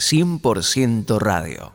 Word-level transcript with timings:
100% 0.00 1.20
radio. 1.20 1.72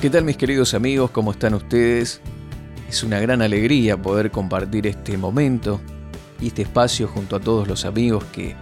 ¿Qué 0.00 0.08
tal 0.08 0.24
mis 0.24 0.38
queridos 0.38 0.72
amigos? 0.72 1.10
¿Cómo 1.10 1.32
están 1.32 1.52
ustedes? 1.52 2.22
Es 2.88 3.04
una 3.04 3.20
gran 3.20 3.42
alegría 3.42 4.00
poder 4.00 4.30
compartir 4.30 4.86
este 4.86 5.18
momento 5.18 5.82
y 6.40 6.46
este 6.46 6.62
espacio 6.62 7.08
junto 7.08 7.36
a 7.36 7.40
todos 7.40 7.68
los 7.68 7.84
amigos 7.84 8.24
que 8.32 8.56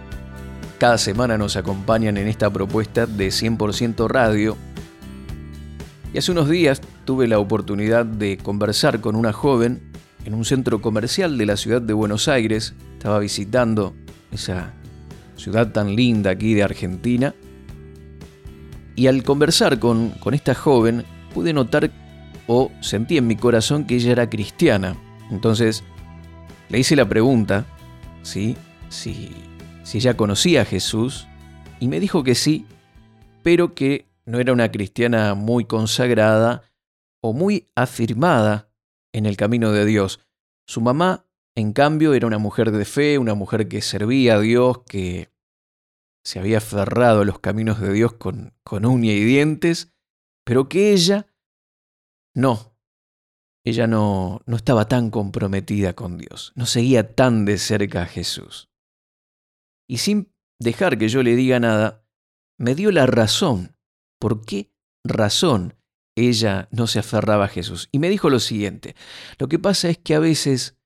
cada 0.77 0.97
semana 0.97 1.37
nos 1.37 1.55
acompañan 1.55 2.17
en 2.17 2.27
esta 2.27 2.49
propuesta 2.51 3.05
de 3.05 3.29
100% 3.29 4.09
radio. 4.09 4.57
Y 6.13 6.17
hace 6.17 6.33
unos 6.33 6.49
días 6.49 6.81
tuve 7.05 7.29
la 7.29 7.39
oportunidad 7.39 8.05
de 8.05 8.37
conversar 8.37 8.99
con 8.99 9.15
una 9.15 9.31
joven 9.31 9.93
en 10.25 10.33
un 10.33 10.43
centro 10.43 10.81
comercial 10.81 11.37
de 11.37 11.45
la 11.45 11.55
ciudad 11.55 11.81
de 11.81 11.93
Buenos 11.93 12.27
Aires. 12.27 12.73
Estaba 13.03 13.19
visitando 13.19 13.93
esa 14.31 14.71
ciudad 15.35 15.73
tan 15.73 15.93
linda 15.93 16.31
aquí 16.31 16.53
de 16.53 16.63
Argentina. 16.63 17.35
Y 18.95 19.07
al 19.07 19.23
conversar 19.23 19.77
con, 19.77 20.11
con 20.21 20.33
esta 20.33 20.55
joven, 20.55 21.03
pude 21.33 21.51
notar 21.51 21.91
o 22.47 22.71
sentí 22.79 23.17
en 23.17 23.27
mi 23.27 23.35
corazón 23.35 23.83
que 23.83 23.95
ella 23.95 24.13
era 24.13 24.29
cristiana. 24.29 24.95
Entonces 25.31 25.83
le 26.69 26.79
hice 26.79 26.95
la 26.95 27.03
pregunta, 27.03 27.65
¿sí? 28.21 28.55
Si, 28.87 29.31
si 29.83 29.97
ella 29.97 30.15
conocía 30.15 30.61
a 30.61 30.65
Jesús, 30.65 31.27
y 31.81 31.89
me 31.89 31.99
dijo 31.99 32.23
que 32.23 32.35
sí, 32.35 32.65
pero 33.41 33.75
que 33.75 34.07
no 34.25 34.39
era 34.39 34.53
una 34.53 34.71
cristiana 34.71 35.33
muy 35.33 35.65
consagrada 35.65 36.61
o 37.19 37.33
muy 37.33 37.67
afirmada 37.75 38.69
en 39.11 39.25
el 39.25 39.35
camino 39.35 39.73
de 39.73 39.83
Dios. 39.83 40.21
Su 40.65 40.79
mamá, 40.79 41.25
en 41.55 41.73
cambio, 41.73 42.13
era 42.13 42.27
una 42.27 42.37
mujer 42.37 42.71
de 42.71 42.85
fe, 42.85 43.17
una 43.17 43.35
mujer 43.35 43.67
que 43.67 43.81
servía 43.81 44.35
a 44.35 44.39
Dios, 44.39 44.79
que 44.87 45.29
se 46.23 46.39
había 46.39 46.57
aferrado 46.57 47.21
a 47.21 47.25
los 47.25 47.39
caminos 47.39 47.79
de 47.79 47.91
Dios 47.93 48.13
con, 48.13 48.53
con 48.63 48.85
uña 48.85 49.11
y 49.11 49.23
dientes, 49.23 49.93
pero 50.45 50.69
que 50.69 50.93
ella 50.93 51.27
no, 52.35 52.75
ella 53.65 53.87
no, 53.87 54.41
no 54.45 54.55
estaba 54.55 54.87
tan 54.87 55.09
comprometida 55.09 55.93
con 55.93 56.17
Dios, 56.17 56.53
no 56.55 56.65
seguía 56.65 57.13
tan 57.15 57.45
de 57.45 57.57
cerca 57.57 58.03
a 58.03 58.07
Jesús. 58.07 58.69
Y 59.87 59.97
sin 59.97 60.33
dejar 60.59 60.97
que 60.97 61.09
yo 61.09 61.23
le 61.23 61.35
diga 61.35 61.59
nada, 61.59 62.05
me 62.57 62.73
dio 62.73 62.91
la 62.91 63.05
razón. 63.05 63.75
¿Por 64.19 64.45
qué 64.45 64.71
razón 65.03 65.75
ella 66.15 66.67
no 66.71 66.87
se 66.87 66.99
aferraba 66.99 67.45
a 67.45 67.49
Jesús. 67.49 67.89
Y 67.91 67.99
me 67.99 68.09
dijo 68.09 68.29
lo 68.29 68.39
siguiente, 68.39 68.95
lo 69.39 69.47
que 69.47 69.59
pasa 69.59 69.89
es 69.89 69.97
que 69.97 70.15
a 70.15 70.19
veces 70.19 70.77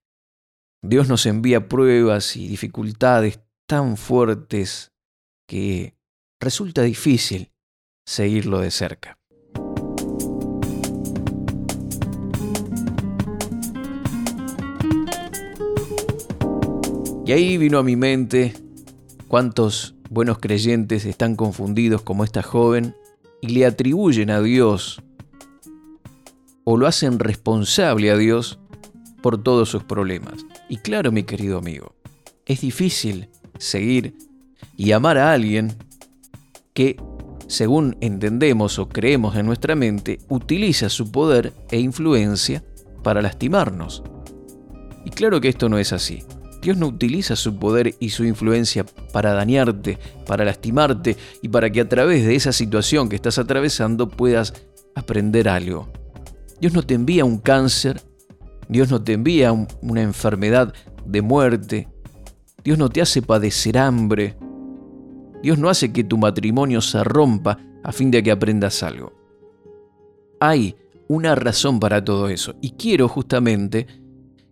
Dios 0.83 1.08
nos 1.08 1.25
envía 1.25 1.67
pruebas 1.67 2.36
y 2.36 2.47
dificultades 2.47 3.39
tan 3.67 3.97
fuertes 3.97 4.92
que 5.47 5.95
resulta 6.39 6.83
difícil 6.83 7.52
seguirlo 8.06 8.59
de 8.59 8.72
cerca. 8.72 9.17
Y 17.25 17.31
ahí 17.31 17.58
vino 17.58 17.80
a 17.80 17.83
mi 17.83 17.95
mente 17.98 18.53
cuántos 19.28 19.95
buenos 20.09 20.38
creyentes 20.38 21.05
están 21.05 21.36
confundidos 21.36 22.02
como 22.02 22.23
esta 22.23 22.42
joven 22.42 22.95
y 23.42 23.50
le 23.50 23.66
atribuyen 23.66 24.30
a 24.30 24.42
Dios 24.42 25.02
o 26.64 26.78
lo 26.78 26.88
hacen 26.88 27.20
responsable 27.20 28.11
a 28.11 28.17
Dios 28.17 28.59
por 29.22 29.42
todos 29.42 29.70
sus 29.70 29.83
problemas. 29.83 30.45
Y 30.70 30.78
claro, 30.78 31.12
mi 31.12 31.23
querido 31.23 31.58
amigo, 31.58 31.96
es 32.46 32.62
difícil 32.62 33.30
seguir 33.58 34.16
y 34.76 34.92
amar 34.92 35.18
a 35.18 35.32
alguien 35.32 35.76
que, 36.73 36.98
según 37.48 37.98
entendemos 38.02 38.78
o 38.80 38.90
creemos 38.90 39.36
en 39.36 39.45
nuestra 39.45 39.76
mente, 39.76 40.20
utiliza 40.30 40.89
su 40.89 41.11
poder 41.11 41.54
e 41.72 41.80
influencia 41.80 42.64
para 43.04 43.22
lastimarnos. 43.22 44.04
Y 45.06 45.10
claro 45.11 45.39
que 45.39 45.48
esto 45.48 45.70
no 45.70 45.77
es 45.77 45.94
así. 45.94 46.23
Dios 46.61 46.76
no 46.76 46.88
utiliza 46.88 47.36
su 47.36 47.58
poder 47.58 47.95
y 48.00 48.10
su 48.10 48.26
influencia 48.26 48.86
para 49.14 49.33
dañarte, 49.33 49.98
para 50.26 50.44
lastimarte 50.44 51.16
y 51.42 51.48
para 51.48 51.70
que 51.70 51.82
a 51.82 51.88
través 51.88 52.26
de 52.26 52.36
esa 52.36 52.52
situación 52.52 53.08
que 53.08 53.16
estás 53.16 53.38
atravesando 53.38 54.10
puedas 54.10 54.54
aprender 54.95 55.48
algo. 55.48 55.88
Dios 56.60 56.73
no 56.73 56.83
te 56.83 56.95
envía 56.95 57.23
un 57.23 57.38
cáncer, 57.38 58.02
Dios 58.70 58.92
no 58.92 59.02
te 59.02 59.14
envía 59.14 59.52
una 59.82 60.02
enfermedad 60.02 60.73
de 61.05 61.22
muerte, 61.22 61.88
Dios 62.64 62.78
no 62.78 62.89
te 62.89 63.02
hace 63.02 63.22
padecer 63.22 63.78
hambre, 63.78 64.38
Dios 65.42 65.58
no 65.58 65.70
hace 65.70 65.94
que 65.94 66.04
tu 66.04 66.17
matrimonio 66.17 66.82
se 66.82 67.04
rompa 67.04 67.60
a 67.83 67.92
fin 67.92 68.11
de 68.11 68.22
que 68.22 68.32
aprendas 68.32 68.83
algo. 68.83 69.14
Hay 70.39 70.76
una 71.08 71.36
razón 71.36 71.80
para 71.80 72.04
todo 72.04 72.27
eso 72.27 72.56
y 72.61 72.72
quiero 72.72 73.08
justamente 73.08 73.88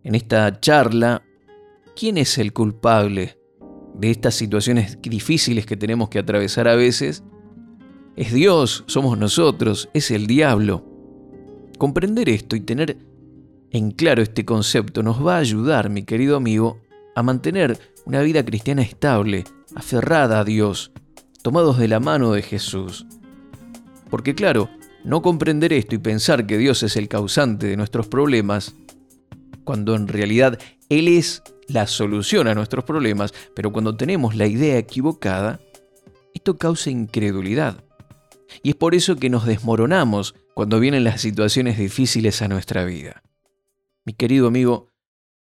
en 0.03 0.15
esta 0.15 0.59
charla, 0.59 1.23
¿quién 1.95 2.17
es 2.17 2.37
el 2.37 2.53
culpable 2.53 3.37
de 3.95 4.11
estas 4.11 4.35
situaciones 4.35 4.99
difíciles 5.01 5.65
que 5.65 5.75
tenemos 5.75 6.09
que 6.09 6.19
atravesar 6.19 6.67
a 6.67 6.75
veces? 6.75 7.23
Es 8.15 8.31
Dios, 8.31 8.83
somos 8.87 9.17
nosotros, 9.17 9.89
es 9.93 10.11
el 10.11 10.27
diablo. 10.27 10.85
Comprender 11.77 12.29
esto 12.29 12.55
y 12.55 12.61
tener 12.61 12.97
en 13.75 13.91
claro 13.91 14.21
este 14.21 14.45
concepto 14.45 15.03
nos 15.03 15.25
va 15.25 15.35
a 15.35 15.39
ayudar, 15.39 15.89
mi 15.89 16.03
querido 16.03 16.37
amigo, 16.37 16.79
a 17.13 17.23
mantener 17.23 17.77
una 18.05 18.21
vida 18.21 18.45
cristiana 18.45 18.81
estable, 18.81 19.43
aferrada 19.75 20.39
a 20.39 20.45
Dios, 20.45 20.93
tomados 21.41 21.77
de 21.77 21.89
la 21.89 21.99
mano 21.99 22.31
de 22.31 22.41
Jesús. 22.41 23.05
Porque 24.09 24.33
claro, 24.33 24.69
no 25.03 25.21
comprender 25.21 25.73
esto 25.73 25.93
y 25.93 25.97
pensar 25.97 26.47
que 26.47 26.57
Dios 26.57 26.83
es 26.83 26.95
el 26.95 27.09
causante 27.09 27.67
de 27.67 27.75
nuestros 27.75 28.07
problemas, 28.07 28.75
cuando 29.65 29.95
en 29.95 30.07
realidad 30.07 30.57
Él 30.87 31.09
es 31.09 31.43
la 31.67 31.85
solución 31.85 32.47
a 32.47 32.55
nuestros 32.55 32.85
problemas, 32.85 33.33
pero 33.57 33.73
cuando 33.73 33.97
tenemos 33.97 34.37
la 34.37 34.47
idea 34.47 34.77
equivocada, 34.77 35.59
esto 36.33 36.57
causa 36.57 36.91
incredulidad. 36.91 37.83
Y 38.63 38.69
es 38.69 38.75
por 38.75 38.95
eso 38.95 39.17
que 39.17 39.29
nos 39.29 39.45
desmoronamos 39.45 40.33
cuando 40.53 40.79
vienen 40.79 41.03
las 41.03 41.19
situaciones 41.19 41.77
difíciles 41.77 42.41
a 42.41 42.47
nuestra 42.47 42.85
vida. 42.85 43.21
Mi 44.05 44.13
querido 44.13 44.47
amigo, 44.47 44.91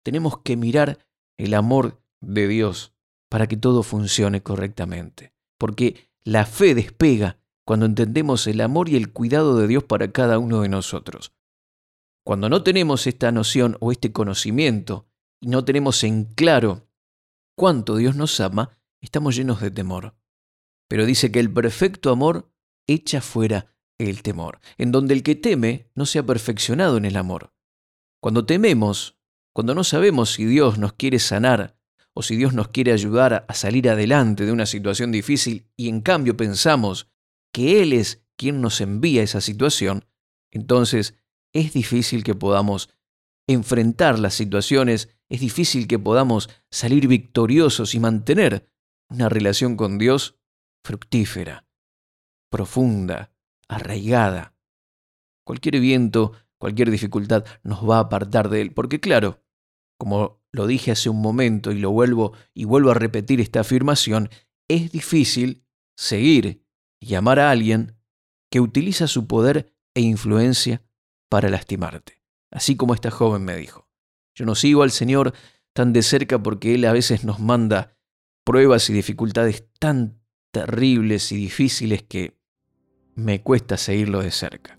tenemos 0.03 0.39
que 0.39 0.57
mirar 0.57 1.05
el 1.37 1.53
amor 1.53 2.01
de 2.21 2.47
Dios 2.47 2.93
para 3.29 3.47
que 3.47 3.57
todo 3.57 3.83
funcione 3.83 4.41
correctamente. 4.41 5.33
Porque 5.59 6.09
la 6.23 6.45
fe 6.45 6.73
despega 6.73 7.39
cuando 7.65 7.85
entendemos 7.85 8.47
el 8.47 8.61
amor 8.61 8.89
y 8.89 8.95
el 8.95 9.11
cuidado 9.11 9.57
de 9.57 9.67
Dios 9.67 9.83
para 9.83 10.11
cada 10.11 10.39
uno 10.39 10.61
de 10.61 10.69
nosotros. 10.69 11.33
Cuando 12.25 12.49
no 12.49 12.63
tenemos 12.63 13.07
esta 13.07 13.31
noción 13.31 13.77
o 13.79 13.91
este 13.91 14.11
conocimiento 14.11 15.07
y 15.39 15.47
no 15.47 15.63
tenemos 15.63 16.03
en 16.03 16.25
claro 16.25 16.87
cuánto 17.55 17.95
Dios 17.95 18.15
nos 18.15 18.39
ama, 18.39 18.79
estamos 19.01 19.35
llenos 19.35 19.61
de 19.61 19.71
temor. 19.71 20.15
Pero 20.89 21.05
dice 21.05 21.31
que 21.31 21.39
el 21.39 21.51
perfecto 21.51 22.09
amor 22.09 22.51
echa 22.87 23.21
fuera 23.21 23.75
el 23.97 24.23
temor, 24.23 24.59
en 24.77 24.91
donde 24.91 25.13
el 25.13 25.23
que 25.23 25.35
teme 25.35 25.89
no 25.95 26.05
se 26.05 26.19
ha 26.19 26.25
perfeccionado 26.25 26.97
en 26.97 27.05
el 27.05 27.17
amor. 27.17 27.53
Cuando 28.27 28.45
tememos, 28.45 29.17
cuando 29.53 29.73
no 29.73 29.85
sabemos 29.85 30.33
si 30.33 30.43
Dios 30.43 30.77
nos 30.77 30.91
quiere 30.91 31.17
sanar 31.17 31.77
o 32.13 32.21
si 32.21 32.35
Dios 32.35 32.51
nos 32.51 32.67
quiere 32.67 32.91
ayudar 32.91 33.45
a 33.47 33.53
salir 33.53 33.89
adelante 33.89 34.45
de 34.45 34.51
una 34.51 34.65
situación 34.65 35.13
difícil 35.13 35.71
y 35.77 35.87
en 35.87 36.01
cambio 36.01 36.35
pensamos 36.35 37.09
que 37.53 37.81
Él 37.81 37.93
es 37.93 38.27
quien 38.35 38.59
nos 38.59 38.81
envía 38.81 39.23
esa 39.23 39.39
situación, 39.39 40.03
entonces 40.51 41.15
es 41.53 41.71
difícil 41.71 42.25
que 42.25 42.35
podamos 42.35 42.89
enfrentar 43.47 44.19
las 44.19 44.33
situaciones, 44.33 45.07
es 45.29 45.39
difícil 45.39 45.87
que 45.87 45.97
podamos 45.97 46.49
salir 46.69 47.07
victoriosos 47.07 47.95
y 47.95 48.01
mantener 48.01 48.69
una 49.07 49.29
relación 49.29 49.77
con 49.77 49.97
Dios 49.97 50.35
fructífera, 50.83 51.65
profunda, 52.51 53.31
arraigada. 53.69 54.53
Cualquier 55.45 55.79
viento, 55.79 56.33
cualquier 56.59 56.91
dificultad 56.91 57.45
nos 57.63 57.87
va 57.87 57.97
a 57.97 58.01
apartar 58.01 58.49
de 58.49 58.61
él, 58.61 58.73
porque 58.73 58.99
claro, 58.99 59.43
como 59.97 60.41
lo 60.51 60.67
dije 60.67 60.91
hace 60.91 61.09
un 61.09 61.21
momento 61.21 61.71
y 61.71 61.79
lo 61.79 61.91
vuelvo 61.91 62.33
y 62.53 62.65
vuelvo 62.65 62.91
a 62.91 62.95
repetir 62.95 63.41
esta 63.41 63.61
afirmación, 63.61 64.29
es 64.67 64.91
difícil 64.91 65.65
seguir 65.95 66.65
y 66.99 67.15
amar 67.15 67.39
a 67.39 67.51
alguien 67.51 67.95
que 68.51 68.59
utiliza 68.59 69.07
su 69.07 69.27
poder 69.27 69.73
e 69.93 70.01
influencia 70.01 70.83
para 71.29 71.49
lastimarte, 71.49 72.21
así 72.51 72.75
como 72.75 72.93
esta 72.93 73.11
joven 73.11 73.43
me 73.43 73.55
dijo. 73.57 73.87
Yo 74.35 74.45
no 74.45 74.55
sigo 74.55 74.83
al 74.83 74.91
Señor 74.91 75.33
tan 75.73 75.93
de 75.93 76.03
cerca 76.03 76.41
porque 76.41 76.75
Él 76.75 76.85
a 76.85 76.93
veces 76.93 77.23
nos 77.23 77.39
manda 77.39 77.97
pruebas 78.43 78.89
y 78.89 78.93
dificultades 78.93 79.67
tan 79.79 80.21
terribles 80.51 81.31
y 81.31 81.37
difíciles 81.37 82.03
que 82.03 82.37
me 83.15 83.41
cuesta 83.41 83.77
seguirlo 83.77 84.21
de 84.21 84.31
cerca. 84.31 84.76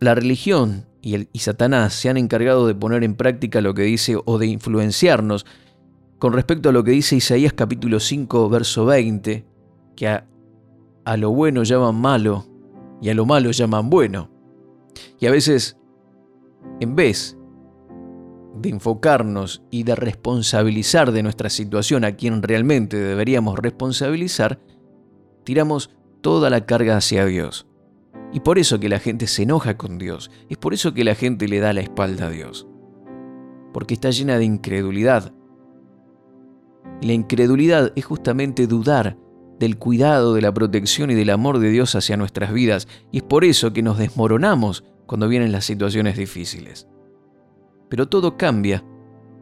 La 0.00 0.14
religión 0.14 0.86
y, 1.02 1.26
Satanás 1.38 1.94
se 1.94 2.08
han 2.08 2.16
encargado 2.16 2.66
de 2.66 2.74
poner 2.74 3.04
en 3.04 3.14
práctica 3.14 3.60
lo 3.60 3.74
que 3.74 3.82
dice 3.82 4.16
o 4.24 4.38
de 4.38 4.46
influenciarnos 4.46 5.46
con 6.18 6.32
respecto 6.32 6.68
a 6.68 6.72
lo 6.72 6.84
que 6.84 6.90
dice 6.90 7.16
Isaías 7.16 7.52
capítulo 7.52 8.00
5, 8.00 8.48
verso 8.48 8.84
20, 8.84 9.44
que 9.96 10.08
a 10.08 11.16
lo 11.16 11.30
bueno 11.30 11.62
llaman 11.62 11.94
malo 11.94 12.46
y 13.00 13.08
a 13.08 13.14
lo 13.14 13.24
malo 13.24 13.50
llaman 13.52 13.88
bueno. 13.88 14.30
Y 15.20 15.26
a 15.26 15.30
veces, 15.30 15.76
en 16.80 16.96
vez 16.96 17.36
de 18.56 18.68
enfocarnos 18.70 19.62
y 19.70 19.84
de 19.84 19.94
responsabilizar 19.94 21.12
de 21.12 21.22
nuestra 21.22 21.50
situación 21.50 22.04
a 22.04 22.16
quien 22.16 22.42
realmente 22.42 22.96
deberíamos 22.96 23.58
responsabilizar, 23.58 24.58
tiramos 25.44 25.90
toda 26.20 26.50
la 26.50 26.66
carga 26.66 26.96
hacia 26.96 27.24
Dios. 27.24 27.67
Y 28.32 28.40
por 28.40 28.58
eso 28.58 28.78
que 28.78 28.88
la 28.88 28.98
gente 28.98 29.26
se 29.26 29.44
enoja 29.44 29.76
con 29.76 29.98
Dios, 29.98 30.30
es 30.48 30.58
por 30.58 30.74
eso 30.74 30.92
que 30.92 31.04
la 31.04 31.14
gente 31.14 31.48
le 31.48 31.60
da 31.60 31.72
la 31.72 31.80
espalda 31.80 32.26
a 32.26 32.30
Dios. 32.30 32.66
Porque 33.72 33.94
está 33.94 34.10
llena 34.10 34.38
de 34.38 34.44
incredulidad. 34.44 35.32
La 37.00 37.12
incredulidad 37.12 37.92
es 37.96 38.04
justamente 38.04 38.66
dudar 38.66 39.16
del 39.58 39.78
cuidado, 39.78 40.34
de 40.34 40.42
la 40.42 40.52
protección 40.52 41.10
y 41.10 41.14
del 41.14 41.30
amor 41.30 41.58
de 41.58 41.70
Dios 41.70 41.94
hacia 41.94 42.16
nuestras 42.16 42.52
vidas. 42.52 42.86
Y 43.10 43.18
es 43.18 43.22
por 43.22 43.44
eso 43.44 43.72
que 43.72 43.82
nos 43.82 43.98
desmoronamos 43.98 44.84
cuando 45.06 45.28
vienen 45.28 45.52
las 45.52 45.64
situaciones 45.64 46.16
difíciles. 46.16 46.86
Pero 47.88 48.08
todo 48.08 48.36
cambia 48.36 48.84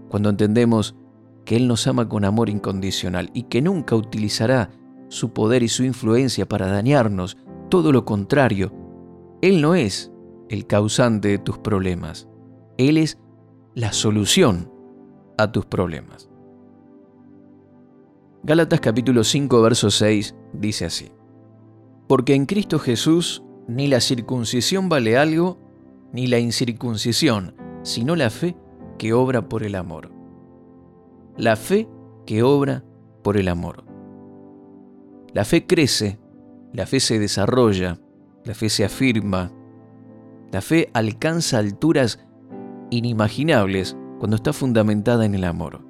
cuando 0.09 0.31
entendemos 0.31 0.97
que 1.45 1.57
Él 1.57 1.69
nos 1.69 1.87
ama 1.87 2.09
con 2.09 2.25
amor 2.25 2.49
incondicional 2.49 3.31
y 3.35 3.45
que 3.45 3.63
nunca 3.63 3.97
utilizará 3.97 4.71
su 5.09 5.33
poder 5.33 5.63
y 5.63 5.69
su 5.69 5.85
influencia 5.85 6.47
para 6.47 6.67
dañarnos, 6.67 7.37
todo 7.69 7.93
lo 7.93 8.05
contrario, 8.05 8.73
Él 9.43 9.61
no 9.61 9.75
es 9.75 10.13
el 10.49 10.67
causante 10.67 11.29
de 11.29 11.39
tus 11.39 11.59
problemas, 11.59 12.29
Él 12.79 12.97
es 12.97 13.19
la 13.75 13.93
solución 13.93 14.71
a 15.39 15.53
tus 15.53 15.67
problemas. 15.67 16.31
Gálatas 18.43 18.81
capítulo 18.81 19.25
5, 19.25 19.61
verso 19.61 19.91
6 19.91 20.35
dice 20.53 20.85
así, 20.85 21.11
Porque 22.07 22.35
en 22.35 22.47
Cristo 22.47 22.79
Jesús 22.79 23.43
ni 23.67 23.89
la 23.89 24.01
circuncisión 24.01 24.89
vale 24.89 25.19
algo, 25.19 25.59
ni 26.13 26.29
la 26.29 26.39
incircuncisión, 26.39 27.57
sino 27.83 28.15
la 28.15 28.31
fe 28.31 28.57
que 28.99 29.13
obra 29.13 29.49
por 29.49 29.65
el 29.65 29.75
amor. 29.75 30.13
La 31.37 31.57
fe 31.57 31.89
que 32.25 32.43
obra 32.43 32.85
por 33.23 33.37
el 33.37 33.49
amor. 33.49 33.85
La 35.33 35.45
fe 35.45 35.67
crece, 35.67 36.19
la 36.77 36.85
fe 36.85 37.01
se 37.01 37.19
desarrolla, 37.19 37.99
la 38.45 38.55
fe 38.55 38.69
se 38.69 38.85
afirma, 38.85 39.51
la 40.53 40.61
fe 40.61 40.91
alcanza 40.93 41.57
alturas 41.57 42.21
inimaginables 42.91 43.97
cuando 44.19 44.37
está 44.37 44.53
fundamentada 44.53 45.25
en 45.25 45.35
el 45.35 45.45
amor. 45.45 45.81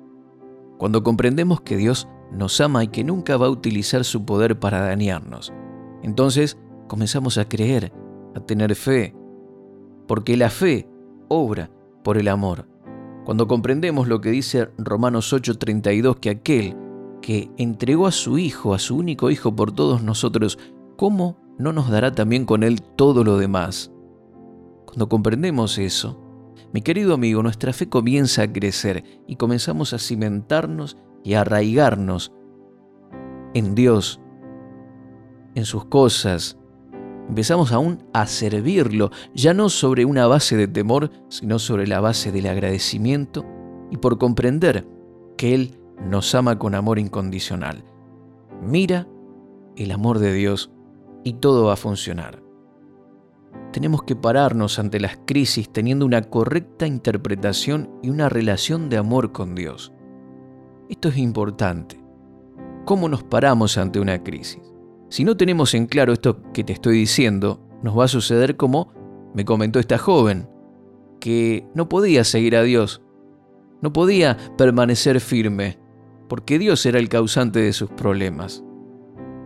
Cuando 0.79 1.03
comprendemos 1.03 1.61
que 1.61 1.77
Dios 1.77 2.09
nos 2.31 2.61
ama 2.61 2.85
y 2.85 2.89
que 2.89 3.03
nunca 3.03 3.37
va 3.37 3.47
a 3.47 3.51
utilizar 3.51 4.05
su 4.05 4.25
poder 4.25 4.61
para 4.61 4.81
dañarnos. 4.81 5.53
Entonces 6.05 6.57
comenzamos 6.87 7.37
a 7.37 7.49
creer, 7.49 7.93
a 8.37 8.41
tener 8.41 8.77
fe, 8.77 9.13
porque 10.07 10.37
la 10.37 10.51
fe 10.51 10.89
obra 11.27 11.69
por 12.05 12.17
el 12.17 12.29
amor. 12.29 12.69
Cuando 13.25 13.49
comprendemos 13.49 14.07
lo 14.07 14.21
que 14.21 14.31
dice 14.31 14.69
Romanos 14.79 15.33
8:32, 15.33 16.21
que 16.21 16.31
aquel 16.31 16.77
que 17.21 17.51
entregó 17.57 18.07
a 18.07 18.13
su 18.13 18.39
Hijo, 18.39 18.73
a 18.73 18.79
su 18.79 18.97
único 18.97 19.33
Hijo 19.33 19.57
por 19.57 19.73
todos 19.73 20.01
nosotros, 20.05 20.61
¿cómo 20.97 21.37
no 21.59 21.73
nos 21.73 21.91
dará 21.91 22.13
también 22.13 22.45
con 22.45 22.63
Él 22.63 22.83
todo 22.83 23.25
lo 23.25 23.39
demás? 23.39 23.93
Cuando 24.87 25.09
comprendemos 25.09 25.79
eso, 25.79 26.21
mi 26.73 26.83
querido 26.83 27.15
amigo, 27.15 27.43
nuestra 27.43 27.73
fe 27.73 27.89
comienza 27.89 28.43
a 28.43 28.53
crecer 28.53 29.05
y 29.27 29.37
comenzamos 29.37 29.93
a 29.93 29.99
cimentarnos 29.99 30.97
y 31.23 31.35
a 31.35 31.43
arraigarnos 31.43 32.33
en 33.55 33.75
Dios, 33.75 34.21
en 35.55 35.65
sus 35.65 35.87
cosas. 35.87 36.59
Empezamos 37.29 37.73
aún 37.73 38.05
a 38.13 38.27
servirlo, 38.27 39.11
ya 39.35 39.55
no 39.55 39.69
sobre 39.69 40.05
una 40.05 40.27
base 40.27 40.57
de 40.57 40.69
temor, 40.69 41.11
sino 41.29 41.59
sobre 41.59 41.87
la 41.87 42.01
base 42.01 42.31
del 42.31 42.47
agradecimiento 42.47 43.45
y 43.91 43.97
por 43.97 44.19
comprender 44.19 44.87
que 45.37 45.55
Él 45.55 45.79
nos 46.09 46.35
ama 46.35 46.59
con 46.59 46.75
amor 46.75 46.99
incondicional. 46.99 47.85
Mira 48.63 49.09
el 49.77 49.91
amor 49.93 50.19
de 50.19 50.33
Dios 50.33 50.71
y 51.25 51.35
todo 51.35 51.67
va 51.67 51.75
a 51.75 51.77
funcionar. 51.77 52.43
Tenemos 53.73 54.03
que 54.05 54.17
pararnos 54.17 54.79
ante 54.79 55.01
las 55.01 55.19
crisis 55.27 55.71
teniendo 55.71 56.07
una 56.07 56.23
correcta 56.23 56.87
interpretación 56.87 57.91
y 58.03 58.11
una 58.11 58.29
relación 58.29 58.89
de 58.89 58.97
amor 58.97 59.33
con 59.33 59.55
Dios. 59.55 59.93
Esto 60.89 61.09
es 61.09 61.19
importante. 61.19 62.01
¿Cómo 62.85 63.09
nos 63.09 63.25
paramos 63.25 63.77
ante 63.77 63.99
una 63.99 64.23
crisis? 64.23 64.63
Si 65.09 65.25
no 65.25 65.37
tenemos 65.37 65.75
en 65.75 65.87
claro 65.87 66.13
esto 66.13 66.43
que 66.53 66.65
te 66.65 66.73
estoy 66.73 66.99
diciendo, 66.99 67.61
nos 67.83 67.99
va 67.99 68.05
a 68.05 68.09
suceder 68.09 68.57
como 68.57 68.93
me 69.35 69.45
comentó 69.45 69.79
esta 69.79 69.99
joven, 69.99 70.49
que 71.21 71.67
no 71.75 71.89
podía 71.89 72.25
seguir 72.25 72.57
a 72.57 72.63
Dios, 72.63 73.03
no 73.83 73.93
podía 73.93 74.37
permanecer 74.57 75.21
firme, 75.21 75.79
porque 76.29 76.59
Dios 76.59 76.87
era 76.87 76.99
el 76.99 77.09
causante 77.09 77.61
de 77.61 77.73
sus 77.73 77.91
problemas. 77.91 78.65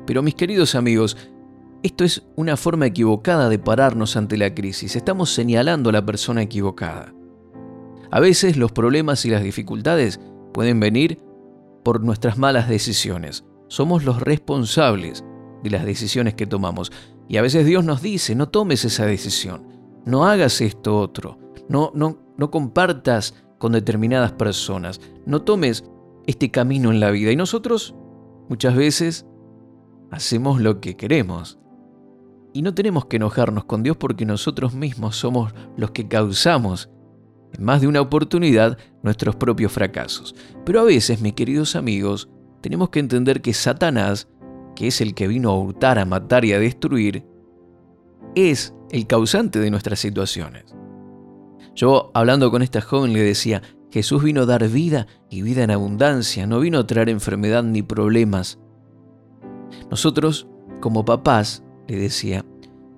Pero 0.07 0.23
mis 0.23 0.35
queridos 0.35 0.75
amigos, 0.75 1.17
esto 1.83 2.05
es 2.05 2.23
una 2.37 2.57
forma 2.57 2.87
equivocada 2.87 3.49
de 3.49 3.59
pararnos 3.59 4.17
ante 4.17 4.37
la 4.37 4.55
crisis. 4.55 4.97
Estamos 4.97 5.33
señalando 5.33 5.91
a 5.91 5.93
la 5.95 6.05
persona 6.05 6.43
equivocada. 6.43 7.15
A 8.11 8.21
veces 8.21 8.57
los 8.57 8.73
problemas 8.73 9.25
y 9.25 9.31
las 9.31 9.43
dificultades 9.43 10.21
pueden 10.53 10.81
venir 10.81 11.19
por 11.83 12.03
nuestras 12.03 12.39
malas 12.39 12.69
decisiones. 12.69 13.45
Somos 13.69 14.05
los 14.05 14.21
responsables 14.21 15.25
de 15.63 15.71
las 15.71 15.85
decisiones 15.85 16.35
que 16.35 16.47
tomamos. 16.47 16.93
Y 17.29 17.37
a 17.37 17.43
veces 17.43 17.65
Dios 17.65 17.85
nos 17.85 18.03
dice, 18.03 18.35
no 18.35 18.49
tomes 18.49 18.85
esa 18.85 19.07
decisión, 19.07 19.69
no 20.05 20.27
hagas 20.27 20.61
esto 20.61 20.99
otro, 20.99 21.39
no, 21.69 21.93
no, 21.95 22.19
no 22.37 22.51
compartas 22.51 23.35
con 23.59 23.73
determinadas 23.73 24.33
personas, 24.33 25.01
no 25.27 25.43
tomes 25.43 25.85
este 26.27 26.51
camino 26.51 26.91
en 26.91 27.01
la 27.01 27.11
vida. 27.11 27.31
Y 27.31 27.37
nosotros 27.37 27.95
muchas 28.49 28.75
veces 28.75 29.27
hacemos 30.11 30.61
lo 30.61 30.81
que 30.81 30.97
queremos. 30.97 31.59
Y 32.53 32.63
no 32.63 32.75
tenemos 32.75 33.07
que 33.07 33.17
enojarnos 33.17 33.65
con 33.65 33.83
Dios 33.83 33.97
porque 33.97 34.27
nosotros 34.27 34.75
mismos 34.75 35.17
somos 35.17 35.53
los 35.77 35.93
que 35.93 36.09
causamos 36.09 36.91
en 37.53 37.65
más 37.65 37.81
de 37.81 37.87
una 37.87 38.01
oportunidad 38.01 38.79
nuestros 39.03 39.37
propios 39.37 39.73
fracasos. 39.73 40.35
Pero 40.65 40.81
a 40.81 40.85
veces, 40.85 41.21
mis 41.21 41.35
queridos 41.35 41.77
amigos, 41.77 42.29
tenemos 42.61 42.91
que 42.91 43.01
entender 43.01 43.41
que 43.41 43.55
Satanás, 43.55 44.29
que 44.75 44.89
es 44.89 45.01
el 45.01 45.15
que 45.15 45.29
vino 45.29 45.51
a 45.51 45.59
hurtar, 45.59 45.99
a 45.99 46.05
matar 46.05 46.45
y 46.45 46.53
a 46.53 46.59
destruir, 46.59 47.25
es 48.35 48.75
el 48.91 49.07
causante 49.07 49.59
de 49.59 49.71
nuestras 49.71 50.01
situaciones. 50.01 50.65
Yo, 51.75 52.11
hablando 52.15 52.51
con 52.51 52.63
esta 52.63 52.81
joven, 52.81 53.13
le 53.13 53.23
decía, 53.23 53.63
Jesús 53.91 54.23
vino 54.23 54.43
a 54.43 54.47
dar 54.47 54.69
vida 54.69 55.07
y 55.29 55.43
vida 55.43 55.65
en 55.65 55.71
abundancia, 55.71 56.47
no 56.47 56.61
vino 56.61 56.79
a 56.79 56.87
traer 56.87 57.09
enfermedad 57.09 57.63
ni 57.63 57.83
problemas. 57.83 58.59
Nosotros, 59.91 60.47
como 60.81 61.05
papás, 61.05 61.65
le 61.91 61.99
decía, 61.99 62.45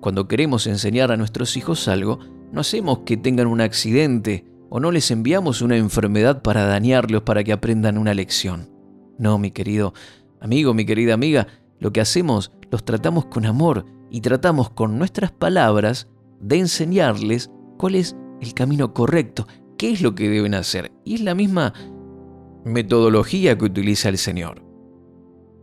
cuando 0.01 0.27
queremos 0.27 0.67
enseñar 0.67 1.11
a 1.11 1.17
nuestros 1.17 1.57
hijos 1.57 1.87
algo, 1.87 2.19
no 2.51 2.61
hacemos 2.61 2.99
que 2.99 3.17
tengan 3.17 3.47
un 3.47 3.59
accidente 3.59 4.45
o 4.69 4.79
no 4.79 4.91
les 4.91 5.09
enviamos 5.09 5.63
una 5.63 5.77
enfermedad 5.77 6.43
para 6.43 6.65
dañarlos 6.65 7.23
para 7.23 7.43
que 7.43 7.53
aprendan 7.53 7.97
una 7.97 8.13
lección. 8.13 8.69
No, 9.17 9.39
mi 9.39 9.49
querido 9.49 9.95
amigo, 10.39 10.75
mi 10.75 10.85
querida 10.85 11.15
amiga, 11.15 11.47
lo 11.79 11.91
que 11.91 12.01
hacemos 12.01 12.51
los 12.69 12.85
tratamos 12.85 13.25
con 13.25 13.47
amor 13.47 13.85
y 14.11 14.21
tratamos 14.21 14.69
con 14.69 14.99
nuestras 14.99 15.31
palabras 15.31 16.07
de 16.39 16.59
enseñarles 16.59 17.49
cuál 17.79 17.95
es 17.95 18.15
el 18.41 18.53
camino 18.53 18.93
correcto, 18.93 19.47
qué 19.75 19.91
es 19.91 20.01
lo 20.01 20.13
que 20.13 20.29
deben 20.29 20.53
hacer. 20.53 20.91
Y 21.03 21.15
es 21.15 21.21
la 21.21 21.33
misma 21.33 21.73
metodología 22.63 23.57
que 23.57 23.65
utiliza 23.65 24.09
el 24.09 24.19
Señor. 24.19 24.61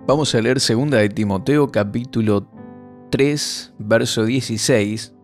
Vamos 0.04 0.34
a 0.34 0.40
leer 0.40 0.58
2 0.58 0.90
de 0.90 1.08
Timoteo 1.10 1.70
capítulo 1.70 2.59
3, 3.10 3.74
verso 3.78 4.24
16, 4.24 5.14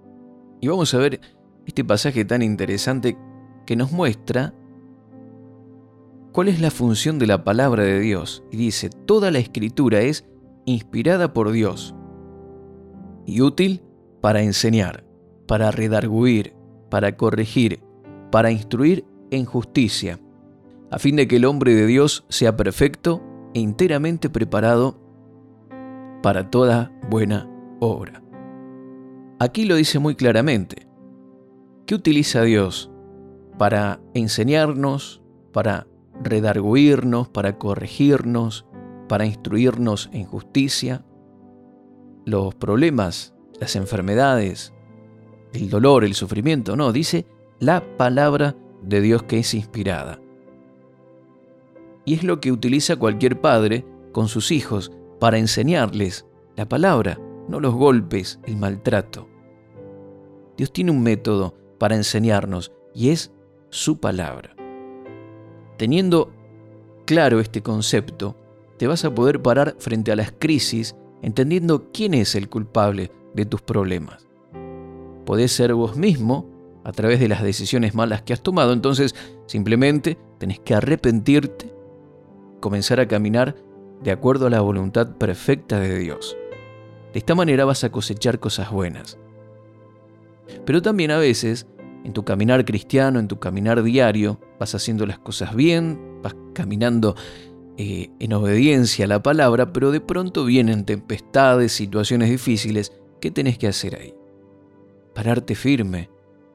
y 0.60 0.68
vamos 0.68 0.92
a 0.94 0.98
ver 0.98 1.20
este 1.66 1.84
pasaje 1.84 2.24
tan 2.24 2.42
interesante 2.42 3.16
que 3.64 3.76
nos 3.76 3.92
muestra 3.92 4.54
cuál 6.32 6.48
es 6.48 6.60
la 6.60 6.70
función 6.70 7.18
de 7.18 7.26
la 7.26 7.44
palabra 7.44 7.82
de 7.82 8.00
Dios. 8.00 8.44
Y 8.50 8.56
dice, 8.56 8.90
toda 8.90 9.30
la 9.30 9.38
escritura 9.38 10.00
es 10.00 10.26
inspirada 10.64 11.32
por 11.32 11.50
Dios 11.52 11.94
y 13.24 13.40
útil 13.40 13.82
para 14.20 14.42
enseñar, 14.42 15.04
para 15.46 15.70
redarguir, 15.70 16.54
para 16.90 17.16
corregir, 17.16 17.82
para 18.30 18.50
instruir 18.50 19.04
en 19.30 19.44
justicia, 19.44 20.20
a 20.90 20.98
fin 20.98 21.16
de 21.16 21.26
que 21.26 21.36
el 21.36 21.44
hombre 21.44 21.74
de 21.74 21.86
Dios 21.86 22.24
sea 22.28 22.56
perfecto 22.56 23.22
e 23.54 23.60
enteramente 23.60 24.30
preparado 24.30 25.00
para 26.22 26.50
toda 26.50 26.92
buena 27.08 27.48
obra. 27.80 28.22
Aquí 29.38 29.64
lo 29.64 29.76
dice 29.76 29.98
muy 29.98 30.14
claramente. 30.14 30.86
¿Qué 31.86 31.94
utiliza 31.94 32.42
Dios 32.42 32.90
para 33.58 34.00
enseñarnos, 34.14 35.22
para 35.52 35.86
redarguirnos, 36.22 37.28
para 37.28 37.58
corregirnos, 37.58 38.66
para 39.08 39.26
instruirnos 39.26 40.10
en 40.12 40.24
justicia. 40.24 41.04
Los 42.24 42.54
problemas, 42.54 43.34
las 43.60 43.76
enfermedades, 43.76 44.72
el 45.52 45.70
dolor, 45.70 46.04
el 46.04 46.14
sufrimiento, 46.14 46.76
no, 46.76 46.92
dice 46.92 47.26
la 47.60 47.96
palabra 47.96 48.56
de 48.82 49.00
Dios 49.00 49.22
que 49.22 49.38
es 49.38 49.54
inspirada. 49.54 50.20
Y 52.04 52.14
es 52.14 52.24
lo 52.24 52.40
que 52.40 52.52
utiliza 52.52 52.96
cualquier 52.96 53.40
padre 53.40 53.84
con 54.12 54.28
sus 54.28 54.50
hijos 54.50 54.92
para 55.18 55.38
enseñarles 55.38 56.26
la 56.56 56.68
palabra, 56.68 57.18
no 57.48 57.60
los 57.60 57.74
golpes, 57.74 58.40
el 58.44 58.56
maltrato. 58.56 59.28
Dios 60.56 60.72
tiene 60.72 60.90
un 60.90 61.02
método 61.02 61.54
para 61.78 61.96
enseñarnos 61.96 62.72
y 62.94 63.10
es 63.10 63.32
su 63.70 63.98
palabra. 63.98 64.56
Teniendo 65.76 66.32
claro 67.04 67.40
este 67.40 67.62
concepto, 67.62 68.36
te 68.78 68.86
vas 68.86 69.04
a 69.04 69.14
poder 69.14 69.42
parar 69.42 69.76
frente 69.78 70.12
a 70.12 70.16
las 70.16 70.32
crisis 70.38 70.96
entendiendo 71.22 71.90
quién 71.92 72.14
es 72.14 72.34
el 72.34 72.48
culpable 72.48 73.10
de 73.34 73.46
tus 73.46 73.62
problemas. 73.62 74.26
Podés 75.24 75.52
ser 75.52 75.74
vos 75.74 75.96
mismo 75.96 76.46
a 76.84 76.92
través 76.92 77.18
de 77.20 77.28
las 77.28 77.42
decisiones 77.42 77.94
malas 77.94 78.22
que 78.22 78.32
has 78.32 78.42
tomado, 78.42 78.72
entonces 78.72 79.14
simplemente 79.46 80.18
tenés 80.38 80.60
que 80.60 80.74
arrepentirte, 80.74 81.74
comenzar 82.60 83.00
a 83.00 83.08
caminar 83.08 83.56
de 84.02 84.12
acuerdo 84.12 84.46
a 84.46 84.50
la 84.50 84.60
voluntad 84.60 85.16
perfecta 85.16 85.80
de 85.80 85.98
Dios. 85.98 86.36
De 87.16 87.20
esta 87.20 87.34
manera 87.34 87.64
vas 87.64 87.82
a 87.82 87.90
cosechar 87.90 88.38
cosas 88.40 88.70
buenas. 88.70 89.16
Pero 90.66 90.82
también 90.82 91.10
a 91.10 91.16
veces, 91.16 91.66
en 92.04 92.12
tu 92.12 92.26
caminar 92.26 92.66
cristiano, 92.66 93.18
en 93.18 93.26
tu 93.26 93.38
caminar 93.38 93.82
diario, 93.82 94.38
vas 94.60 94.74
haciendo 94.74 95.06
las 95.06 95.18
cosas 95.18 95.56
bien, 95.56 96.20
vas 96.22 96.36
caminando 96.52 97.16
eh, 97.78 98.10
en 98.18 98.34
obediencia 98.34 99.06
a 99.06 99.08
la 99.08 99.22
palabra, 99.22 99.72
pero 99.72 99.92
de 99.92 100.02
pronto 100.02 100.44
vienen 100.44 100.84
tempestades, 100.84 101.72
situaciones 101.72 102.28
difíciles. 102.28 102.92
¿Qué 103.18 103.30
tenés 103.30 103.56
que 103.56 103.68
hacer 103.68 103.96
ahí? 103.96 104.12
Pararte 105.14 105.54
firme. 105.54 106.10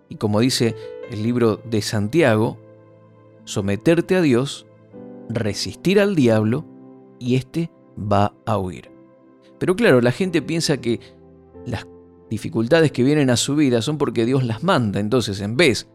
Y 0.10 0.18
como 0.18 0.42
dice 0.42 0.76
el 1.10 1.24
libro 1.24 1.60
de 1.72 1.82
Santiago, 1.82 2.60
someterte 3.46 4.16
a 4.16 4.22
Dios, 4.22 4.68
resistir 5.28 6.00
al 6.00 6.16
diablo 6.16 6.68
y 7.18 7.34
éste 7.34 7.72
va 7.98 8.36
a 8.46 8.60
huir. 8.60 8.91
Pero 9.62 9.76
claro, 9.76 10.02
la 10.02 10.12
gente 10.12 10.42
piensa 10.42 10.82
que 10.82 11.00
las 11.68 11.86
dificultades 12.32 12.92
que 12.92 13.04
vienen 13.04 13.30
a 13.30 13.38
su 13.38 13.56
vida 13.56 13.84
son 13.84 14.00
porque 14.00 14.26
Dios 14.26 14.44
las 14.44 14.64
manda. 14.64 15.00
Entonces, 15.00 15.40
en 15.40 15.56
vez 15.56 15.88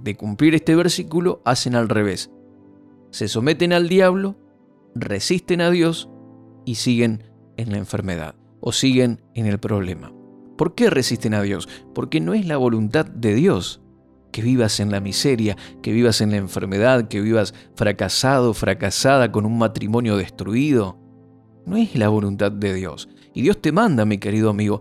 de 0.00 0.16
cumplir 0.16 0.54
este 0.54 0.74
versículo, 0.74 1.42
hacen 1.44 1.74
al 1.74 1.90
revés. 1.90 2.30
Se 3.10 3.28
someten 3.28 3.74
al 3.74 3.90
diablo, 3.90 4.38
resisten 4.94 5.60
a 5.60 5.70
Dios 5.70 6.08
y 6.64 6.76
siguen 6.76 7.24
en 7.58 7.72
la 7.72 7.76
enfermedad 7.76 8.36
o 8.62 8.72
siguen 8.72 9.20
en 9.34 9.44
el 9.44 9.58
problema. 9.58 10.14
¿Por 10.56 10.74
qué 10.74 10.88
resisten 10.88 11.34
a 11.34 11.42
Dios? 11.42 11.68
Porque 11.94 12.20
no 12.20 12.32
es 12.32 12.46
la 12.46 12.56
voluntad 12.56 13.04
de 13.04 13.34
Dios 13.34 13.82
que 14.32 14.40
vivas 14.40 14.80
en 14.80 14.90
la 14.90 15.00
miseria, 15.00 15.58
que 15.82 15.92
vivas 15.92 16.22
en 16.22 16.30
la 16.30 16.38
enfermedad, 16.38 17.08
que 17.08 17.20
vivas 17.20 17.52
fracasado, 17.74 18.54
fracasada 18.54 19.30
con 19.30 19.44
un 19.44 19.58
matrimonio 19.58 20.16
destruido. 20.16 21.09
No 21.66 21.76
es 21.76 21.94
la 21.96 22.08
voluntad 22.08 22.52
de 22.52 22.74
Dios. 22.74 23.08
Y 23.34 23.42
Dios 23.42 23.60
te 23.60 23.72
manda, 23.72 24.04
mi 24.04 24.18
querido 24.18 24.50
amigo, 24.50 24.80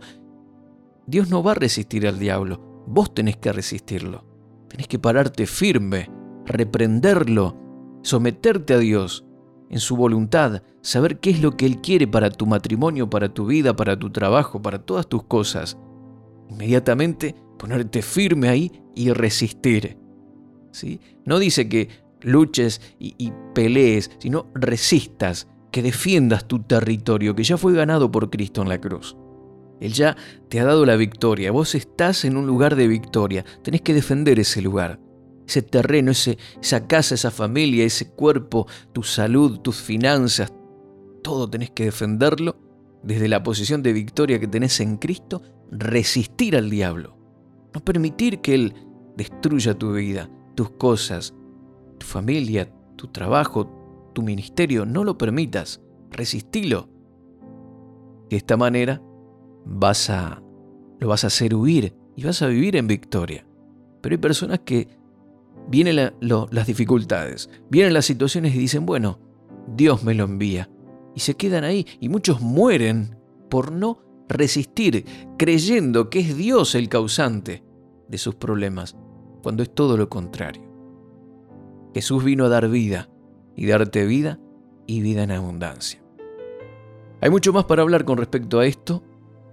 Dios 1.05 1.29
no 1.29 1.41
va 1.43 1.51
a 1.51 1.55
resistir 1.55 2.07
al 2.07 2.19
diablo, 2.19 2.83
vos 2.87 3.13
tenés 3.13 3.37
que 3.37 3.51
resistirlo. 3.51 4.25
Tenés 4.67 4.87
que 4.87 4.99
pararte 4.99 5.47
firme, 5.47 6.09
reprenderlo, 6.45 7.57
someterte 8.03 8.75
a 8.75 8.77
Dios 8.77 9.25
en 9.69 9.79
su 9.79 9.95
voluntad, 9.95 10.63
saber 10.81 11.19
qué 11.19 11.31
es 11.31 11.41
lo 11.41 11.57
que 11.57 11.65
Él 11.65 11.81
quiere 11.81 12.07
para 12.07 12.29
tu 12.29 12.45
matrimonio, 12.45 13.09
para 13.09 13.33
tu 13.33 13.45
vida, 13.45 13.75
para 13.75 13.97
tu 13.97 14.11
trabajo, 14.11 14.61
para 14.61 14.79
todas 14.79 15.07
tus 15.07 15.23
cosas. 15.23 15.77
Inmediatamente 16.49 17.35
ponerte 17.57 18.01
firme 18.01 18.49
ahí 18.49 18.71
y 18.95 19.11
resistir. 19.11 19.97
¿sí? 20.71 20.99
No 21.25 21.39
dice 21.39 21.69
que 21.69 21.89
luches 22.21 22.81
y, 22.99 23.15
y 23.17 23.31
pelees, 23.53 24.11
sino 24.19 24.47
resistas, 24.53 25.47
que 25.71 25.81
defiendas 25.81 26.47
tu 26.47 26.59
territorio 26.63 27.35
que 27.35 27.43
ya 27.43 27.57
fue 27.57 27.73
ganado 27.73 28.11
por 28.11 28.29
Cristo 28.29 28.61
en 28.61 28.69
la 28.69 28.81
cruz. 28.81 29.15
Él 29.79 29.93
ya 29.93 30.17
te 30.49 30.59
ha 30.59 30.65
dado 30.65 30.85
la 30.85 30.95
victoria. 30.95 31.51
Vos 31.51 31.75
estás 31.75 32.25
en 32.25 32.37
un 32.37 32.45
lugar 32.45 32.75
de 32.75 32.87
victoria. 32.87 33.45
Tenés 33.63 33.81
que 33.81 33.93
defender 33.93 34.39
ese 34.39 34.61
lugar. 34.61 34.99
Ese 35.47 35.61
terreno, 35.61 36.11
ese, 36.11 36.37
esa 36.61 36.85
casa, 36.85 37.15
esa 37.15 37.31
familia, 37.31 37.85
ese 37.85 38.11
cuerpo, 38.11 38.67
tu 38.93 39.03
salud, 39.03 39.59
tus 39.59 39.77
finanzas. 39.77 40.53
Todo 41.23 41.49
tenés 41.49 41.71
que 41.71 41.85
defenderlo 41.85 42.57
desde 43.03 43.27
la 43.27 43.41
posición 43.41 43.81
de 43.81 43.93
victoria 43.93 44.39
que 44.39 44.47
tenés 44.47 44.79
en 44.79 44.97
Cristo. 44.97 45.41
Resistir 45.71 46.55
al 46.57 46.69
diablo. 46.69 47.17
No 47.73 47.83
permitir 47.83 48.41
que 48.41 48.55
Él 48.55 48.73
destruya 49.15 49.77
tu 49.77 49.93
vida, 49.93 50.29
tus 50.55 50.71
cosas, 50.71 51.33
tu 51.97 52.05
familia, 52.05 52.71
tu 52.95 53.07
trabajo, 53.07 53.78
tu 54.13 54.21
ministerio. 54.21 54.85
No 54.85 55.03
lo 55.03 55.17
permitas. 55.17 55.81
Resistilo. 56.11 56.89
De 58.29 58.37
esta 58.37 58.57
manera 58.57 59.01
vas 59.65 60.09
a, 60.09 60.41
lo 60.99 61.07
vas 61.07 61.23
a 61.23 61.27
hacer 61.27 61.55
huir 61.55 61.95
y 62.15 62.23
vas 62.23 62.41
a 62.41 62.47
vivir 62.47 62.75
en 62.75 62.87
victoria. 62.87 63.45
Pero 64.01 64.13
hay 64.13 64.19
personas 64.19 64.59
que 64.59 64.87
vienen 65.69 66.11
las 66.19 66.67
dificultades, 66.67 67.49
vienen 67.69 67.93
las 67.93 68.05
situaciones 68.05 68.55
y 68.55 68.59
dicen, 68.59 68.85
bueno, 68.85 69.19
Dios 69.75 70.03
me 70.03 70.13
lo 70.13 70.25
envía. 70.25 70.69
Y 71.15 71.21
se 71.21 71.35
quedan 71.35 71.63
ahí 71.63 71.85
y 71.99 72.09
muchos 72.09 72.41
mueren 72.41 73.17
por 73.49 73.71
no 73.71 73.99
resistir, 74.27 75.05
creyendo 75.37 76.09
que 76.09 76.19
es 76.19 76.37
Dios 76.37 76.75
el 76.75 76.87
causante 76.87 77.63
de 78.07 78.17
sus 78.17 78.35
problemas, 78.35 78.95
cuando 79.41 79.63
es 79.63 79.73
todo 79.73 79.97
lo 79.97 80.07
contrario. 80.07 80.63
Jesús 81.93 82.23
vino 82.23 82.45
a 82.45 82.49
dar 82.49 82.69
vida 82.69 83.09
y 83.59 83.67
darte 83.67 84.05
vida 84.05 84.39
y 84.87 85.01
vida 85.01 85.23
en 85.23 85.31
abundancia. 85.31 86.01
Hay 87.21 87.29
mucho 87.29 87.51
más 87.51 87.65
para 87.65 87.81
hablar 87.81 88.05
con 88.05 88.17
respecto 88.17 88.59
a 88.59 88.65
esto, 88.65 89.03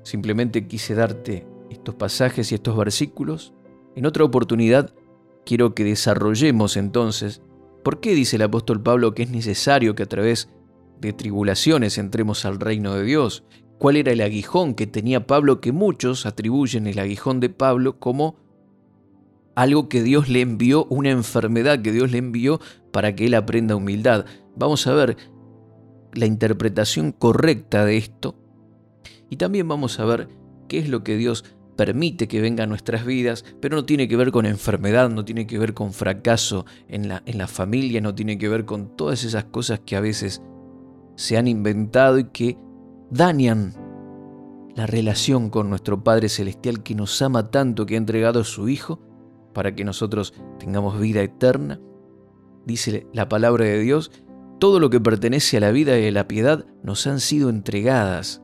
Simplemente 0.07 0.69
quise 0.69 0.95
darte 0.95 1.49
estos 1.69 1.97
pasajes 1.97 2.53
y 2.53 2.55
estos 2.55 2.77
versículos. 2.77 3.53
En 3.97 4.07
otra 4.07 4.23
oportunidad 4.23 4.95
quiero 5.45 5.75
que 5.75 5.83
desarrollemos 5.83 6.77
entonces 6.77 7.43
por 7.83 7.99
qué 7.99 8.15
dice 8.15 8.37
el 8.37 8.43
apóstol 8.43 8.81
Pablo 8.81 9.15
que 9.15 9.25
es 9.25 9.31
necesario 9.31 9.97
que 9.97 10.05
a 10.05 10.09
través 10.09 10.49
de 11.01 11.13
tribulaciones 11.13 11.99
entremos 11.99 12.45
al 12.45 12.61
reino 12.61 12.95
de 12.95 13.03
Dios. 13.03 13.43
¿Cuál 13.81 13.97
era 13.97 14.13
el 14.13 14.21
aguijón 14.21 14.75
que 14.75 14.87
tenía 14.87 15.27
Pablo 15.27 15.61
que 15.61 15.73
muchos 15.73 16.25
atribuyen 16.25 16.87
el 16.87 17.01
aguijón 17.01 17.41
de 17.41 17.49
Pablo 17.49 17.99
como 17.99 18.37
algo 19.57 19.89
que 19.89 20.03
Dios 20.03 20.29
le 20.29 20.43
envió, 20.43 20.85
una 20.85 21.11
enfermedad 21.11 21.83
que 21.83 21.91
Dios 21.91 22.13
le 22.13 22.19
envió 22.19 22.61
para 22.93 23.17
que 23.17 23.27
él 23.27 23.35
aprenda 23.35 23.75
humildad? 23.75 24.27
Vamos 24.55 24.87
a 24.87 24.95
ver 24.95 25.17
la 26.13 26.27
interpretación 26.27 27.11
correcta 27.11 27.85
de 27.85 27.97
esto 27.97 28.37
y 29.29 29.37
también 29.37 29.67
vamos 29.67 29.99
a 29.99 30.05
ver 30.05 30.29
qué 30.69 30.79
es 30.79 30.89
lo 30.89 31.03
que 31.03 31.17
Dios 31.17 31.45
permite 31.77 32.27
que 32.27 32.41
venga 32.41 32.65
a 32.65 32.67
nuestras 32.67 33.05
vidas, 33.05 33.45
pero 33.61 33.77
no 33.77 33.85
tiene 33.85 34.09
que 34.09 34.17
ver 34.17 34.33
con 34.33 34.47
enfermedad, 34.47 35.11
no 35.11 35.25
tiene 35.25 35.47
que 35.47 35.59
ver 35.59 35.75
con 35.75 35.93
fracaso 35.93 36.65
en 36.89 37.09
la, 37.09 37.23
en 37.27 37.47
familia, 37.49 38.01
no 38.01 38.15
tiene 38.15 38.39
que 38.39 38.49
ver 38.49 38.65
con 38.65 38.97
todas 38.97 39.25
esas 39.25 39.45
cosas 39.45 39.81
que 39.85 39.97
a 39.97 40.01
veces 40.01 40.43
se 41.17 41.37
han 41.37 41.49
inventado 41.49 42.19
y 42.19 42.25
que 42.25 42.59
dañan 43.11 43.75
la 44.75 44.87
relación 44.87 45.51
con 45.51 45.71
nuestro 45.71 46.03
Padre 46.03 46.29
Celestial 46.29 46.83
que 46.83 46.95
nos 46.95 47.21
ama 47.23 47.51
tanto, 47.51 47.87
que 47.87 47.95
ha 47.95 47.99
entregado 47.99 48.41
a 48.41 48.45
su 48.45 48.69
Hijo 48.69 49.01
para 49.57 49.75
que 49.75 49.83
nosotros 49.83 50.35
tengamos 50.61 51.01
vida 51.01 51.21
eterna. 51.23 51.81
Dice 52.65 53.09
la 53.13 53.29
palabra 53.29 53.65
de 53.65 53.81
Dios, 53.81 54.13
todo 54.61 54.79
lo 54.79 54.91
que 54.91 55.01
pertenece 55.01 55.57
a 55.57 55.61
la 55.61 55.73
vida 55.73 55.99
y 55.99 56.07
a 56.07 56.13
la 56.13 56.29
piedad 56.29 56.67
nos 56.85 57.09
han 57.09 57.19
sido 57.19 57.51
entregadas 57.51 58.43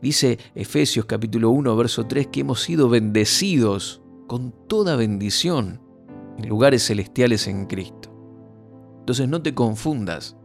Dice 0.00 0.38
Efesios 0.54 1.06
capítulo 1.06 1.50
1, 1.50 1.76
verso 1.76 2.06
3, 2.06 2.28
que 2.28 2.40
hemos 2.40 2.62
sido 2.62 2.88
bendecidos 2.88 4.02
con 4.26 4.52
toda 4.68 4.96
bendición 4.96 5.80
en 6.38 6.48
lugares 6.48 6.86
celestiales 6.86 7.46
en 7.46 7.66
Cristo. 7.66 8.12
Entonces 9.00 9.28
no 9.28 9.40
te 9.42 9.54
confundas. 9.54 10.36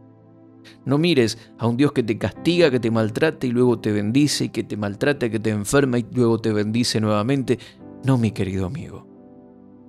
No 0.84 0.96
mires 0.96 1.38
a 1.58 1.66
un 1.66 1.76
Dios 1.76 1.92
que 1.92 2.04
te 2.04 2.18
castiga, 2.18 2.70
que 2.70 2.78
te 2.78 2.90
maltrata 2.90 3.46
y 3.46 3.50
luego 3.50 3.80
te 3.80 3.90
bendice, 3.90 4.44
y 4.44 4.48
que 4.50 4.62
te 4.62 4.76
maltrata, 4.76 5.28
que 5.28 5.40
te 5.40 5.50
enferma 5.50 5.98
y 5.98 6.06
luego 6.12 6.38
te 6.38 6.52
bendice 6.52 7.00
nuevamente. 7.00 7.58
No, 8.04 8.16
mi 8.16 8.30
querido 8.30 8.66
amigo. 8.66 9.11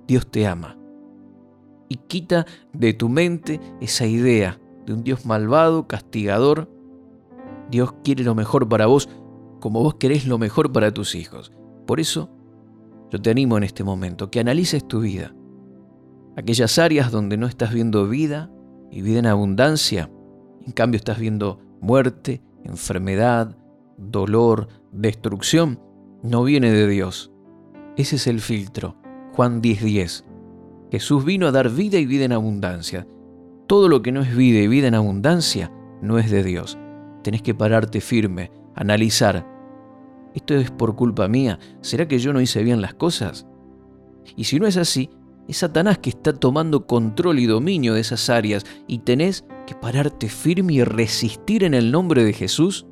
Dios 0.06 0.30
te 0.30 0.46
ama. 0.46 0.78
Y 1.88 1.96
quita 1.96 2.46
de 2.72 2.92
tu 2.94 3.08
mente 3.08 3.60
esa 3.80 4.06
idea 4.06 4.60
de 4.86 4.92
un 4.92 5.04
Dios 5.04 5.26
malvado, 5.26 5.86
castigador. 5.86 6.70
Dios 7.70 7.94
quiere 8.04 8.24
lo 8.24 8.34
mejor 8.34 8.68
para 8.68 8.86
vos, 8.86 9.08
como 9.60 9.82
vos 9.82 9.94
querés 9.94 10.26
lo 10.26 10.38
mejor 10.38 10.72
para 10.72 10.92
tus 10.92 11.14
hijos. 11.14 11.52
Por 11.86 12.00
eso, 12.00 12.30
yo 13.10 13.20
te 13.20 13.30
animo 13.30 13.56
en 13.56 13.64
este 13.64 13.84
momento 13.84 14.30
que 14.30 14.40
analices 14.40 14.86
tu 14.86 15.00
vida. 15.00 15.34
Aquellas 16.36 16.78
áreas 16.78 17.12
donde 17.12 17.36
no 17.36 17.46
estás 17.46 17.72
viendo 17.72 18.08
vida, 18.08 18.50
y 18.90 19.02
vida 19.02 19.18
en 19.18 19.26
abundancia, 19.26 20.08
en 20.64 20.72
cambio 20.72 20.98
estás 20.98 21.18
viendo 21.18 21.58
muerte, 21.80 22.42
enfermedad, 22.62 23.56
dolor, 23.98 24.68
destrucción, 24.92 25.80
no 26.22 26.44
viene 26.44 26.70
de 26.70 26.86
Dios. 26.86 27.32
Ese 27.96 28.16
es 28.16 28.26
el 28.28 28.40
filtro. 28.40 28.96
Juan 29.34 29.60
10:10. 29.60 30.24
Jesús 30.92 31.24
vino 31.24 31.48
a 31.48 31.50
dar 31.50 31.68
vida 31.68 31.98
y 31.98 32.06
vida 32.06 32.24
en 32.24 32.30
abundancia. 32.30 33.04
Todo 33.66 33.88
lo 33.88 34.00
que 34.00 34.12
no 34.12 34.20
es 34.20 34.36
vida 34.36 34.60
y 34.60 34.68
vida 34.68 34.86
en 34.86 34.94
abundancia 34.94 35.72
no 36.00 36.18
es 36.18 36.30
de 36.30 36.44
Dios. 36.44 36.78
Tenés 37.24 37.42
que 37.42 37.52
pararte 37.52 38.00
firme, 38.00 38.52
analizar. 38.76 39.44
¿Esto 40.34 40.54
es 40.54 40.70
por 40.70 40.94
culpa 40.94 41.26
mía? 41.26 41.58
¿Será 41.80 42.06
que 42.06 42.20
yo 42.20 42.32
no 42.32 42.40
hice 42.40 42.62
bien 42.62 42.80
las 42.80 42.94
cosas? 42.94 43.44
Y 44.36 44.44
si 44.44 44.60
no 44.60 44.68
es 44.68 44.76
así, 44.76 45.10
es 45.48 45.56
Satanás 45.56 45.98
que 45.98 46.10
está 46.10 46.32
tomando 46.32 46.86
control 46.86 47.40
y 47.40 47.46
dominio 47.46 47.94
de 47.94 48.02
esas 48.02 48.30
áreas 48.30 48.64
y 48.86 48.98
tenés 48.98 49.44
que 49.66 49.74
pararte 49.74 50.28
firme 50.28 50.74
y 50.74 50.84
resistir 50.84 51.64
en 51.64 51.74
el 51.74 51.90
nombre 51.90 52.22
de 52.22 52.34
Jesús 52.34 52.86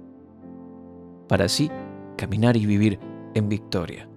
para 1.28 1.44
así 1.44 1.70
caminar 2.16 2.56
y 2.56 2.66
vivir 2.66 2.98
en 3.34 3.48
victoria. 3.48 4.11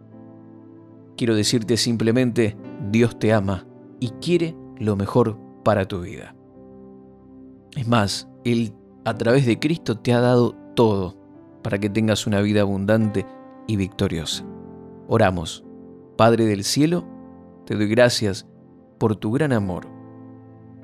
Quiero 1.17 1.35
decirte 1.35 1.77
simplemente, 1.77 2.57
Dios 2.91 3.17
te 3.17 3.33
ama 3.33 3.65
y 3.99 4.09
quiere 4.21 4.55
lo 4.77 4.95
mejor 4.95 5.39
para 5.63 5.85
tu 5.87 6.01
vida. 6.01 6.35
Es 7.75 7.87
más, 7.87 8.29
Él 8.43 8.73
a 9.05 9.15
través 9.15 9.45
de 9.45 9.59
Cristo 9.59 9.97
te 9.97 10.13
ha 10.13 10.19
dado 10.19 10.55
todo 10.75 11.15
para 11.63 11.79
que 11.79 11.89
tengas 11.89 12.27
una 12.27 12.41
vida 12.41 12.61
abundante 12.61 13.25
y 13.67 13.75
victoriosa. 13.75 14.45
Oramos. 15.07 15.63
Padre 16.17 16.45
del 16.45 16.63
cielo, 16.63 17.05
te 17.65 17.75
doy 17.75 17.87
gracias 17.87 18.47
por 18.97 19.15
tu 19.15 19.31
gran 19.31 19.51
amor, 19.51 19.87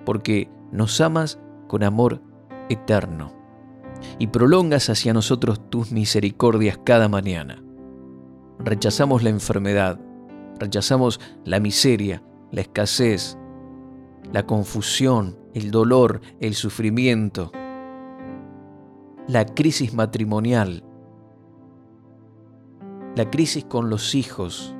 porque 0.05 0.49
nos 0.71 0.99
amas 0.99 1.39
con 1.67 1.83
amor 1.83 2.21
eterno 2.69 3.33
y 4.19 4.27
prolongas 4.27 4.89
hacia 4.89 5.13
nosotros 5.13 5.69
tus 5.69 5.91
misericordias 5.91 6.79
cada 6.83 7.07
mañana. 7.07 7.63
Rechazamos 8.59 9.23
la 9.23 9.29
enfermedad, 9.29 9.99
rechazamos 10.61 11.19
la 11.43 11.59
miseria, 11.59 12.23
la 12.51 12.61
escasez, 12.61 13.37
la 14.31 14.45
confusión, 14.45 15.37
el 15.53 15.71
dolor, 15.71 16.21
el 16.39 16.53
sufrimiento, 16.53 17.51
la 19.27 19.45
crisis 19.45 19.93
matrimonial, 19.93 20.83
la 23.15 23.29
crisis 23.29 23.65
con 23.65 23.89
los 23.89 24.15
hijos, 24.15 24.75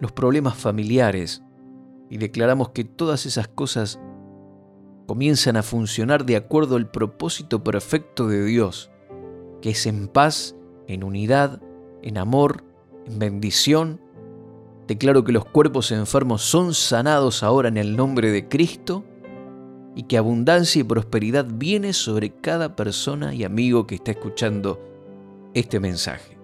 los 0.00 0.12
problemas 0.12 0.56
familiares 0.56 1.42
y 2.08 2.18
declaramos 2.18 2.70
que 2.70 2.84
todas 2.84 3.26
esas 3.26 3.48
cosas 3.48 3.98
comienzan 5.06 5.56
a 5.56 5.62
funcionar 5.62 6.24
de 6.24 6.36
acuerdo 6.36 6.76
al 6.76 6.90
propósito 6.90 7.64
perfecto 7.64 8.28
de 8.28 8.44
Dios, 8.44 8.90
que 9.60 9.70
es 9.70 9.86
en 9.86 10.08
paz, 10.08 10.54
en 10.86 11.04
unidad, 11.04 11.60
en 12.02 12.18
amor, 12.18 12.64
en 13.06 13.18
bendición. 13.18 14.00
Declaro 14.86 15.24
que 15.24 15.32
los 15.32 15.44
cuerpos 15.44 15.92
enfermos 15.92 16.42
son 16.42 16.74
sanados 16.74 17.42
ahora 17.42 17.68
en 17.68 17.76
el 17.76 17.96
nombre 17.96 18.30
de 18.30 18.48
Cristo 18.48 19.04
y 19.94 20.04
que 20.04 20.18
abundancia 20.18 20.80
y 20.80 20.84
prosperidad 20.84 21.46
viene 21.48 21.92
sobre 21.92 22.30
cada 22.30 22.74
persona 22.74 23.34
y 23.34 23.44
amigo 23.44 23.86
que 23.86 23.96
está 23.96 24.10
escuchando 24.10 24.80
este 25.54 25.80
mensaje. 25.80 26.36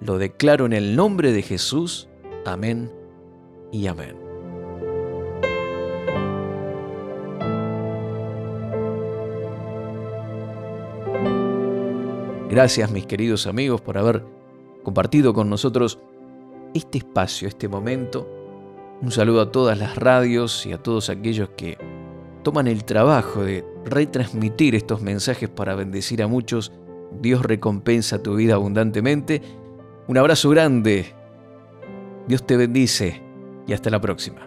Lo 0.00 0.18
declaro 0.18 0.66
en 0.66 0.72
el 0.72 0.96
nombre 0.96 1.32
de 1.32 1.42
Jesús 1.42 2.08
Amén 2.44 2.90
y 3.70 3.86
amén. 3.88 4.16
Gracias 12.48 12.90
mis 12.90 13.06
queridos 13.06 13.46
amigos 13.46 13.82
por 13.82 13.98
haber 13.98 14.24
compartido 14.82 15.34
con 15.34 15.50
nosotros 15.50 15.98
este 16.74 16.98
espacio, 16.98 17.48
este 17.48 17.68
momento. 17.68 18.28
Un 19.00 19.10
saludo 19.10 19.40
a 19.42 19.52
todas 19.52 19.78
las 19.78 19.96
radios 19.96 20.66
y 20.66 20.72
a 20.72 20.78
todos 20.78 21.10
aquellos 21.10 21.50
que 21.56 21.78
toman 22.42 22.66
el 22.66 22.84
trabajo 22.84 23.44
de 23.44 23.64
retransmitir 23.84 24.74
estos 24.74 25.00
mensajes 25.00 25.48
para 25.48 25.74
bendecir 25.74 26.22
a 26.22 26.26
muchos. 26.26 26.72
Dios 27.20 27.42
recompensa 27.42 28.22
tu 28.22 28.34
vida 28.34 28.54
abundantemente. 28.54 29.42
Un 30.08 30.18
abrazo 30.18 30.50
grande 30.50 31.14
Dios 32.28 32.44
te 32.46 32.58
bendice 32.58 33.22
y 33.66 33.72
hasta 33.72 33.88
la 33.88 34.00
próxima. 34.00 34.46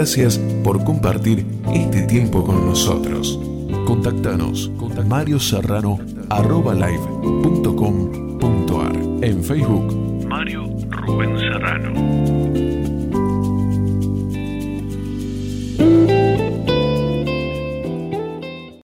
Gracias 0.00 0.38
por 0.64 0.82
compartir 0.82 1.44
este 1.74 2.00
tiempo 2.04 2.42
con 2.42 2.64
nosotros. 2.64 3.38
Contactanos 3.86 4.70
con 4.78 5.06
Mario 5.06 5.38
Serrano 5.38 5.98
en 9.20 9.44
Facebook 9.44 10.26
Mario 10.26 10.70
Rubén 10.88 11.38
Serrano. 11.38 12.89